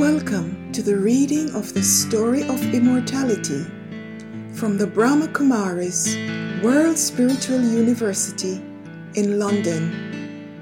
[0.00, 3.66] Welcome to the reading of the story of immortality
[4.54, 6.16] from the Brahma Kumaris
[6.62, 8.62] World Spiritual University
[9.14, 10.56] in London.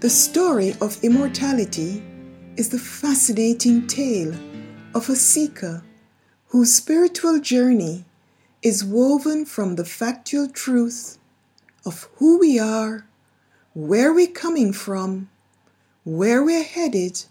[0.00, 2.02] The story of immortality
[2.58, 4.34] is the fascinating tale
[4.94, 5.82] of a seeker
[6.48, 8.04] whose spiritual journey
[8.60, 11.16] is woven from the factual truth
[11.86, 13.06] of who we are,
[13.72, 15.30] where we're coming from,
[16.04, 17.24] where we're headed,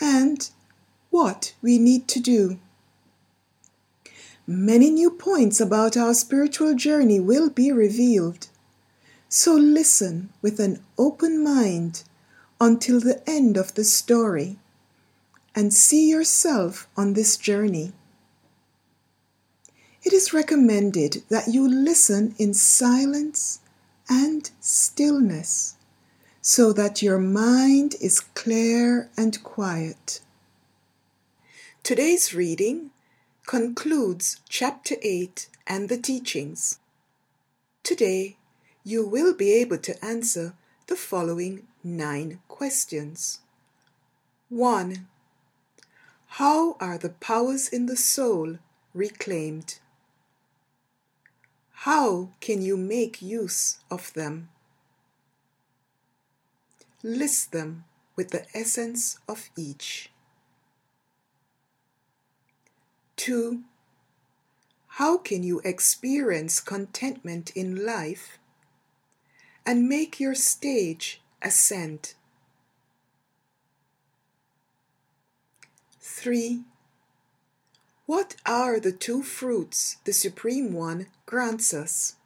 [0.00, 0.50] and
[1.10, 2.58] what we need to do.
[4.46, 8.48] Many new points about our spiritual journey will be revealed.
[9.28, 12.02] So listen with an open mind
[12.60, 14.58] until the end of the story
[15.54, 17.92] and see yourself on this journey.
[20.02, 23.60] It is recommended that you listen in silence
[24.08, 25.76] and stillness
[26.44, 30.20] so that your mind is clear and quiet.
[31.84, 32.90] Today's reading
[33.46, 36.80] concludes chapter 8 and the teachings.
[37.84, 38.36] Today,
[38.82, 40.54] you will be able to answer
[40.88, 43.38] the following nine questions.
[44.48, 45.06] 1.
[46.26, 48.58] How are the powers in the soul
[48.92, 49.78] reclaimed?
[51.86, 54.48] How can you make use of them?
[57.02, 60.10] List them with the essence of each.
[63.16, 63.62] 2.
[64.86, 68.38] How can you experience contentment in life
[69.64, 72.14] and make your stage ascend?
[76.00, 76.62] 3.
[78.06, 82.16] What are the two fruits the Supreme One grants us?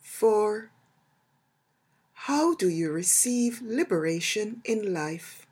[0.00, 0.71] 4.
[2.26, 5.44] How do you receive liberation in life?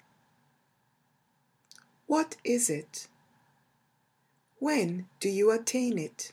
[2.06, 3.08] What is it?
[4.60, 6.30] When do you attain it?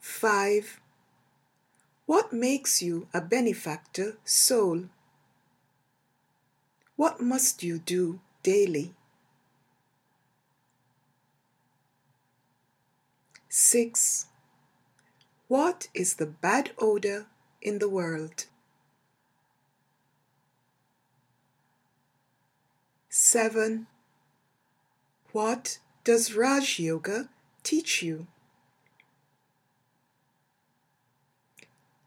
[0.00, 0.80] Five.
[2.06, 4.86] What makes you a benefactor soul?
[6.96, 8.92] What must you do daily?
[13.48, 14.26] Six.
[15.52, 17.26] What is the bad odor
[17.60, 18.46] in the world?
[23.10, 23.86] 7.
[25.32, 27.28] What does Raj Yoga
[27.62, 28.28] teach you?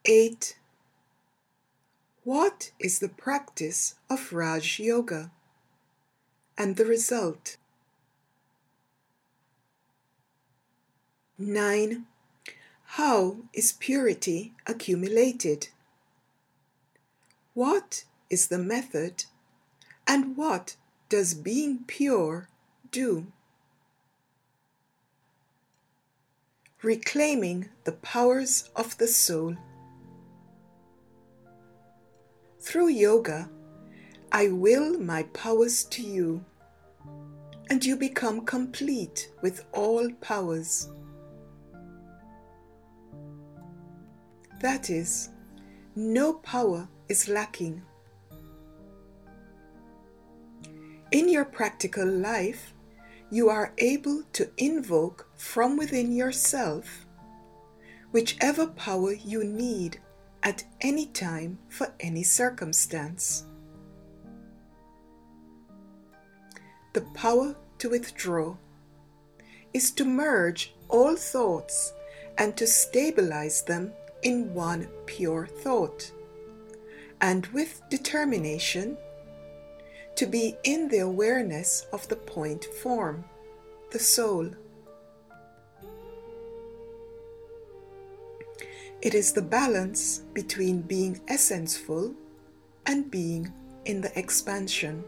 [0.05, 0.57] 8.
[2.23, 5.29] What is the practice of Raj Yoga
[6.57, 7.57] and the result?
[11.37, 12.07] 9.
[12.95, 15.67] How is purity accumulated?
[17.53, 19.25] What is the method
[20.07, 20.77] and what
[21.09, 22.47] does being pure
[22.91, 23.27] do?
[26.81, 29.57] Reclaiming the powers of the soul.
[32.61, 33.49] Through yoga,
[34.31, 36.45] I will my powers to you,
[37.69, 40.87] and you become complete with all powers.
[44.59, 45.29] That is,
[45.95, 47.81] no power is lacking.
[51.11, 52.73] In your practical life,
[53.31, 57.05] you are able to invoke from within yourself
[58.11, 59.99] whichever power you need
[60.43, 63.45] at any time for any circumstance.
[66.93, 68.55] The power to withdraw
[69.73, 71.91] is to merge all thoughts
[72.37, 73.91] and to stabilize them
[74.25, 76.11] in one pure thought,
[77.21, 78.97] and with determination
[80.15, 83.23] to be in the awareness of the point form,
[83.91, 84.49] the soul.
[89.01, 92.15] It is the balance between being essenceful
[92.87, 93.53] and being
[93.85, 95.03] in the expansion.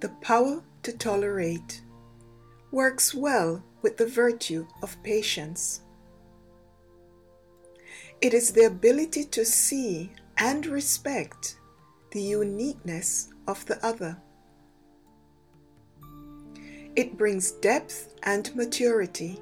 [0.00, 1.80] The power to tolerate
[2.70, 5.82] works well with the virtue of patience.
[8.22, 11.56] It is the ability to see and respect
[12.10, 14.16] the uniqueness of the other.
[16.96, 19.38] It brings depth and maturity.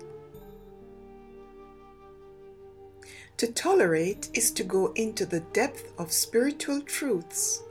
[3.37, 7.63] To tolerate is to go into the depth of spiritual truths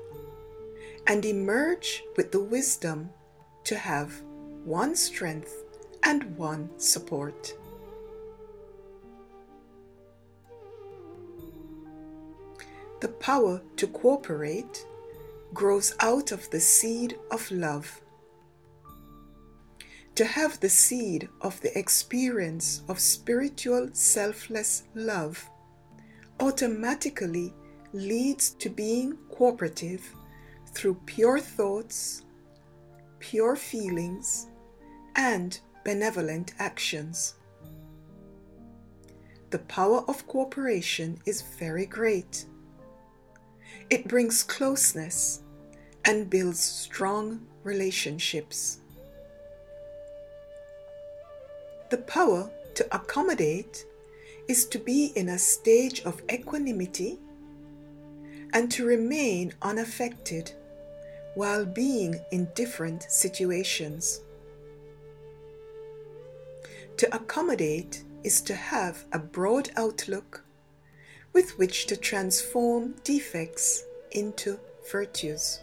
[1.06, 3.10] and emerge with the wisdom
[3.66, 4.22] to have
[4.64, 5.66] one strength
[6.04, 7.54] and one support.
[13.02, 14.86] The power to cooperate
[15.54, 18.02] grows out of the seed of love.
[20.16, 25.50] To have the seed of the experience of spiritual selfless love
[26.40, 27.54] automatically
[27.94, 30.16] leads to being cooperative
[30.74, 32.24] through pure thoughts,
[33.20, 34.48] pure feelings,
[35.16, 37.36] and benevolent actions.
[39.50, 42.46] The power of cooperation is very great.
[43.90, 45.42] It brings closeness
[46.06, 48.80] and builds strong relationships.
[51.90, 53.86] The power to accommodate
[54.48, 57.20] is to be in a stage of equanimity
[58.54, 60.54] and to remain unaffected
[61.36, 64.22] while being in different situations.
[66.98, 70.44] To accommodate is to have a broad outlook
[71.34, 74.60] with which to transform defects into
[74.92, 75.60] virtues.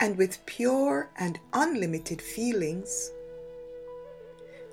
[0.00, 3.10] And with pure and unlimited feelings,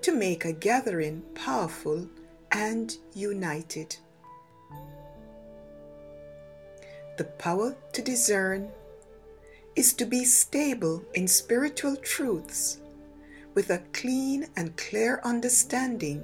[0.03, 2.07] to make a gathering powerful
[2.51, 3.97] and united.
[7.17, 8.69] The power to discern
[9.75, 12.81] is to be stable in spiritual truths
[13.55, 16.21] with a clean and clear understanding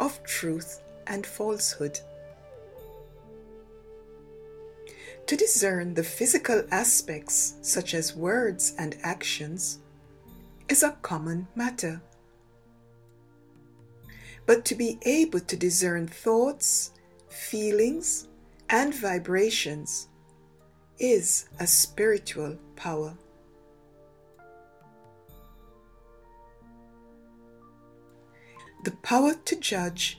[0.00, 1.98] of truth and falsehood.
[5.26, 9.78] To discern the physical aspects, such as words and actions,
[10.68, 12.00] is a common matter.
[14.46, 16.92] But to be able to discern thoughts,
[17.28, 18.28] feelings,
[18.70, 20.08] and vibrations
[20.98, 23.14] is a spiritual power.
[28.88, 30.18] The power to judge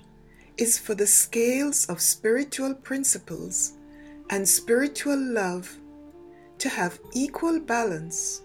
[0.55, 3.73] is for the scales of spiritual principles
[4.29, 5.75] and spiritual love
[6.59, 8.43] to have equal balance,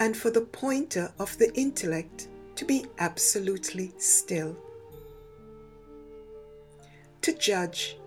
[0.00, 2.26] and for the pointer of the intellect
[2.56, 4.56] to be absolutely still.
[7.22, 7.98] To judge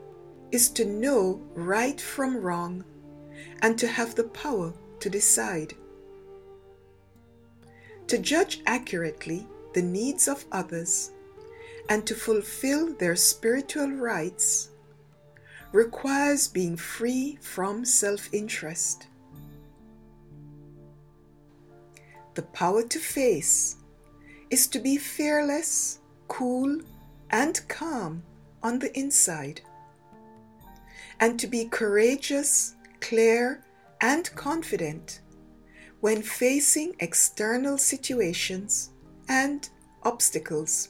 [0.51, 2.83] is to know right from wrong
[3.61, 5.75] and to have the power to decide.
[8.07, 11.11] To judge accurately the needs of others
[11.89, 14.69] and to fulfill their spiritual rights
[15.71, 19.07] requires being free from self interest.
[22.35, 23.77] The power to face
[24.49, 26.79] is to be fearless, cool,
[27.29, 28.23] and calm
[28.63, 29.61] on the inside,
[31.19, 33.63] and to be courageous, clear,
[34.01, 35.21] and confident
[35.99, 38.91] when facing external situations
[39.29, 39.69] and
[40.03, 40.89] obstacles.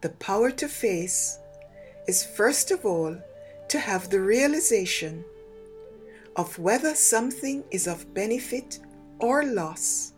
[0.00, 1.38] The power to face
[2.08, 3.16] is first of all
[3.68, 5.24] to have the realization
[6.36, 8.80] of whether something is of benefit
[9.18, 10.14] or loss,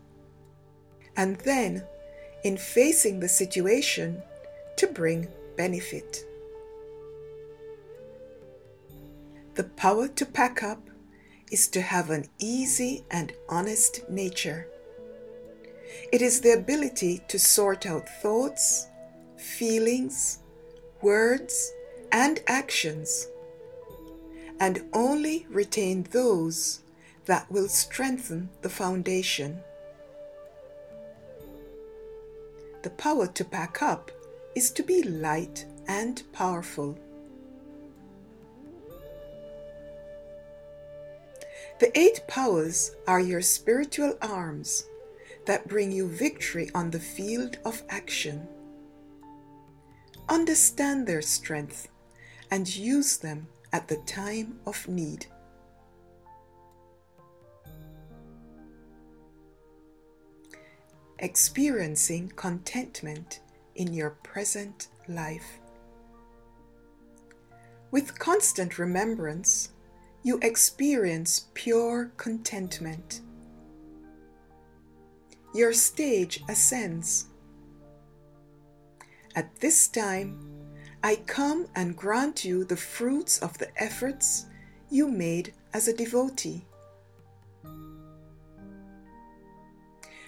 [1.16, 1.82] and then,
[2.44, 4.22] in facing the situation,
[4.76, 5.26] to bring
[5.56, 6.24] benefit.
[9.54, 10.88] The power to pack up
[11.52, 14.66] is to have an easy and honest nature.
[16.10, 18.88] It is the ability to sort out thoughts,
[19.36, 20.38] feelings,
[21.02, 21.72] words,
[22.10, 23.28] and actions,
[24.58, 26.80] and only retain those
[27.26, 29.60] that will strengthen the foundation.
[32.82, 34.10] The power to pack up
[34.54, 36.98] is to be light and powerful.
[41.82, 44.84] The eight powers are your spiritual arms
[45.46, 48.46] that bring you victory on the field of action.
[50.28, 51.88] Understand their strength
[52.52, 55.26] and use them at the time of need.
[61.18, 63.40] Experiencing contentment
[63.74, 65.58] in your present life.
[67.90, 69.71] With constant remembrance,
[70.22, 73.20] you experience pure contentment.
[75.54, 77.26] Your stage ascends.
[79.34, 80.38] At this time,
[81.02, 84.46] I come and grant you the fruits of the efforts
[84.90, 86.64] you made as a devotee.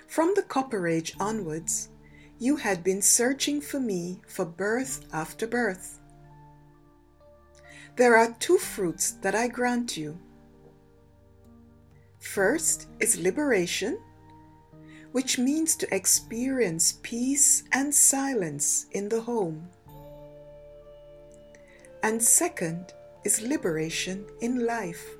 [0.08, 1.90] From the Copper Age onwards,
[2.38, 6.00] you had been searching for me for birth after birth.
[7.96, 10.18] There are two fruits that I grant you.
[12.18, 13.98] First is liberation,
[15.12, 19.68] which means to experience peace and silence in the home.
[22.04, 22.92] and second
[23.24, 25.16] is liberation in life.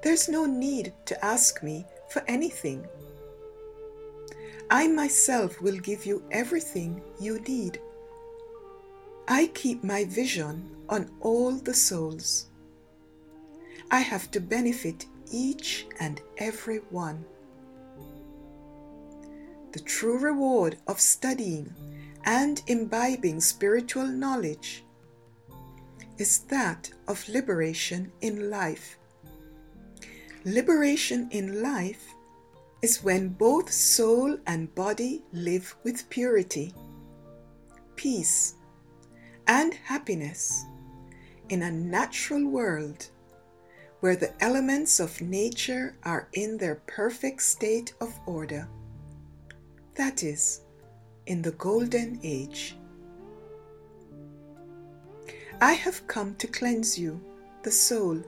[0.00, 2.86] There's no need to ask me for anything.
[4.70, 7.80] I myself will give you everything you need.
[9.32, 12.46] I keep my vision on all the souls.
[13.88, 17.24] I have to benefit each and every one.
[19.70, 21.72] The true reward of studying
[22.24, 24.84] and imbibing spiritual knowledge
[26.18, 28.98] is that of liberation in life.
[30.44, 32.04] Liberation in life
[32.82, 36.74] is when both soul and body live with purity,
[37.94, 38.56] peace,
[39.50, 40.64] and happiness
[41.48, 43.08] in a natural world
[43.98, 48.68] where the elements of nature are in their perfect state of order.
[49.96, 50.60] That is,
[51.26, 52.76] in the Golden Age.
[55.60, 57.20] I have come to cleanse you,
[57.64, 58.22] the soul,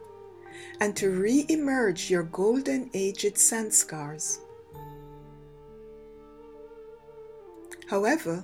[0.80, 4.40] and to re emerge your golden aged sanskars.
[7.88, 8.42] However,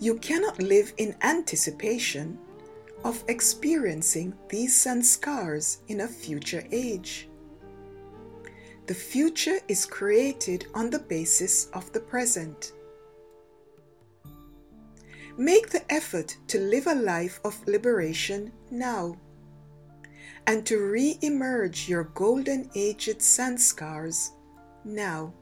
[0.00, 2.38] you cannot live in anticipation
[3.04, 7.28] of experiencing these sanskars in a future age.
[8.86, 12.72] The future is created on the basis of the present.
[15.36, 19.16] Make the effort to live a life of liberation now
[20.46, 24.30] and to re emerge your golden aged sanskars
[24.84, 25.34] now.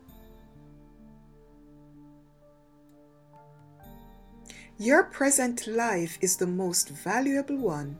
[4.78, 7.98] Your present life is the most valuable one.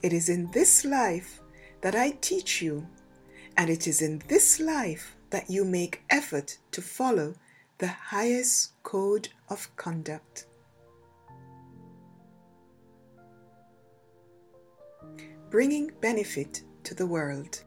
[0.00, 1.40] It is in this life
[1.80, 2.86] that I teach you,
[3.56, 7.34] and it is in this life that you make effort to follow
[7.78, 10.46] the highest code of conduct.
[15.50, 17.64] Bringing benefit to the world.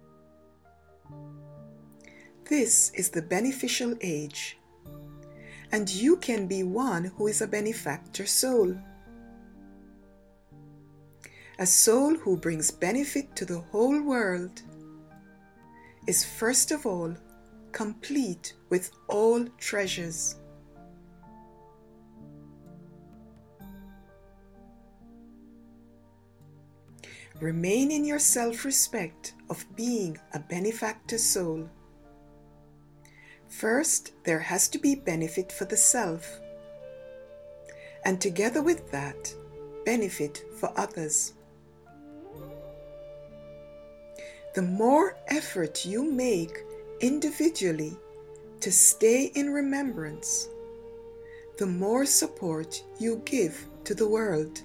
[2.45, 4.57] This is the beneficial age
[5.73, 8.75] and you can be one who is a benefactor soul.
[11.57, 14.61] A soul who brings benefit to the whole world
[16.07, 17.15] is first of all
[17.71, 20.35] complete with all treasures.
[27.41, 31.67] Remain in your self respect of being a benefactor soul.
[33.57, 36.39] First, there has to be benefit for the self.
[38.03, 39.33] And together with that,
[39.85, 41.33] benefit for others.
[44.55, 46.63] The more effort you make
[46.99, 47.95] individually
[48.59, 50.49] to stay in remembrance,
[51.57, 54.61] the more support you give to the world.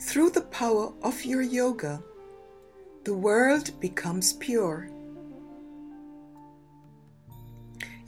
[0.00, 2.00] Through the power of your yoga,
[3.04, 4.88] the world becomes pure.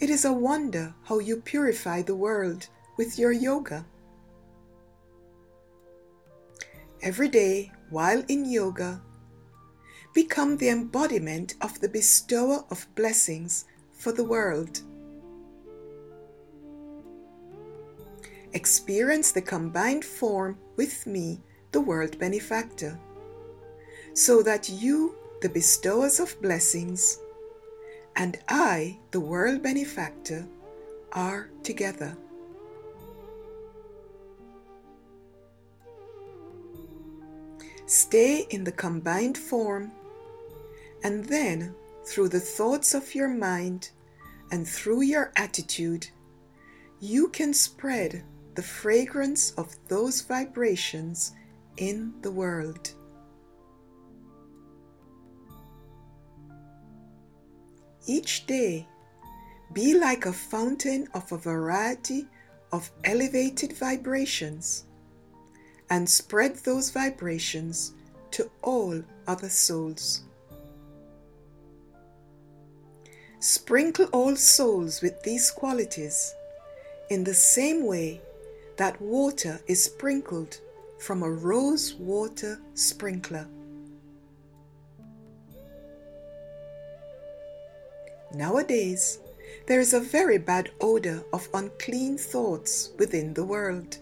[0.00, 3.85] It is a wonder how you purify the world with your yoga.
[7.02, 9.02] Every day, while in yoga,
[10.14, 14.80] become the embodiment of the bestower of blessings for the world.
[18.54, 21.42] Experience the combined form with me,
[21.73, 22.99] the world benefactor,
[24.14, 27.19] so that you, the bestowers of blessings,
[28.20, 30.46] and I, the world benefactor,
[31.12, 32.14] are together.
[37.86, 39.90] Stay in the combined form,
[41.02, 41.74] and then,
[42.04, 43.88] through the thoughts of your mind
[44.52, 46.06] and through your attitude,
[47.00, 48.22] you can spread
[48.54, 51.32] the fragrance of those vibrations
[51.78, 52.92] in the world.
[58.07, 58.88] Each day,
[59.73, 62.26] be like a fountain of a variety
[62.73, 64.85] of elevated vibrations
[65.90, 67.92] and spread those vibrations
[68.33, 70.23] to all other souls.
[73.40, 76.35] Sprinkle all souls with these qualities
[77.11, 78.21] in the same way
[78.76, 80.59] that water is sprinkled
[80.99, 83.47] from a rose water sprinkler.
[88.34, 89.18] Nowadays,
[89.66, 93.99] there is a very bad odor of unclean thoughts within the world.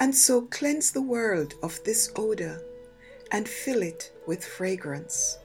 [0.00, 2.62] And so cleanse the world of this odor
[3.30, 5.38] and fill it with fragrance.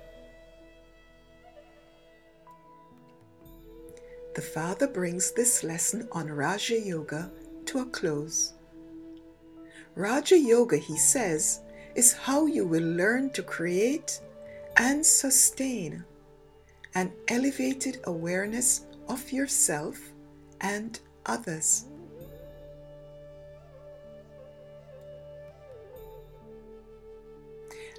[4.39, 7.29] the Father brings this lesson on Raja Yoga
[7.65, 8.53] to a close.
[9.95, 11.59] Raja Yoga, he says,
[11.93, 14.21] is how you will learn to create
[14.77, 16.05] and sustain
[16.99, 19.97] an elevated awareness of yourself
[20.59, 21.85] and others.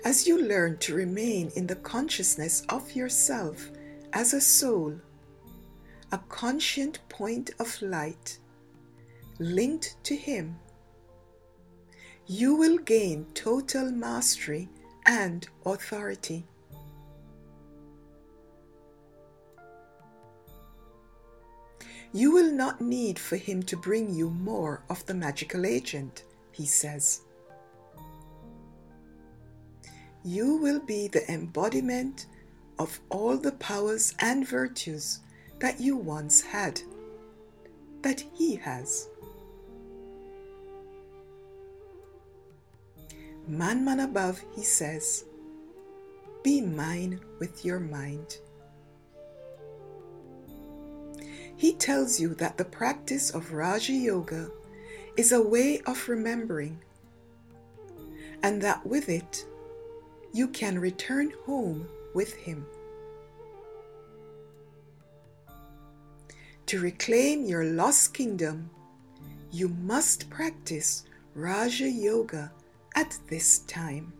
[0.04, 3.71] As you learn to remain in the consciousness of yourself
[4.12, 4.92] as a soul,
[6.12, 8.38] a conscient point of light
[9.38, 10.59] linked to Him,
[12.26, 14.69] you will gain total mastery
[15.07, 16.45] and authority.
[22.12, 26.67] You will not need for him to bring you more of the magical agent, he
[26.67, 27.23] says.
[30.25, 32.26] You will be the embodiment
[32.79, 35.21] of all the powers and virtues
[35.61, 36.81] that you once had,
[38.02, 39.09] that he has.
[43.49, 45.25] Manmanabhav, he says,
[46.43, 48.38] be mine with your mind.
[51.61, 54.50] He tells you that the practice of Raja Yoga
[55.19, 56.79] is a way of remembering,
[58.43, 59.45] and that with it
[60.33, 62.64] you can return home with Him.
[66.64, 68.71] To reclaim your lost kingdom,
[69.52, 72.52] you must practice Raja Yoga
[72.97, 74.14] at this time.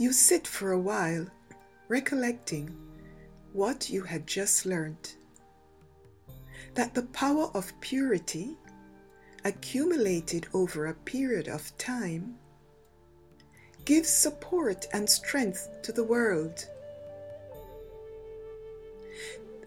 [0.00, 1.26] You sit for a while,
[1.88, 2.74] recollecting
[3.52, 5.12] what you had just learned.
[6.72, 8.56] That the power of purity,
[9.44, 12.36] accumulated over a period of time,
[13.84, 16.64] gives support and strength to the world.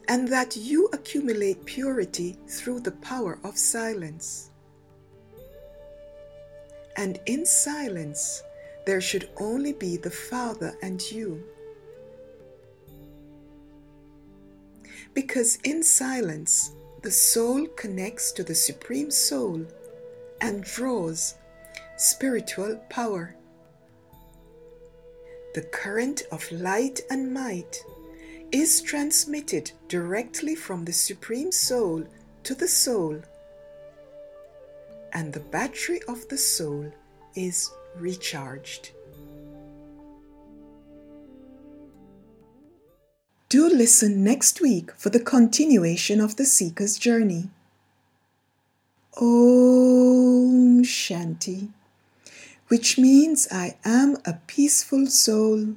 [0.07, 4.49] And that you accumulate purity through the power of silence.
[6.97, 8.41] And in silence,
[8.85, 11.43] there should only be the Father and you.
[15.13, 19.65] Because in silence, the soul connects to the Supreme Soul
[20.41, 21.35] and draws
[21.97, 23.35] spiritual power.
[25.53, 27.83] The current of light and might
[28.51, 32.05] is transmitted directly from the Supreme Soul
[32.43, 33.21] to the soul,
[35.13, 36.91] and the battery of the soul
[37.35, 38.91] is recharged.
[43.49, 47.51] Do listen next week for the continuation of the Seeker's journey.
[49.15, 51.69] Om Shanti,
[52.69, 55.75] which means I am a peaceful soul,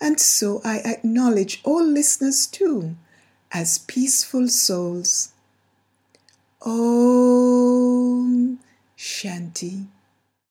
[0.00, 2.96] and so I acknowledge all listeners too
[3.52, 5.32] as peaceful souls.
[6.62, 8.58] Om
[8.96, 9.88] Shanti.